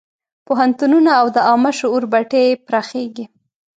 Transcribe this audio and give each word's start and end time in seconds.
پوهنتونونه 0.47 1.11
او 1.21 1.25
د 1.35 1.37
عامه 1.47 1.71
شعور 1.79 2.03
بټۍ 2.11 2.43
یې 2.49 2.59
پراخېږي. 2.67 3.25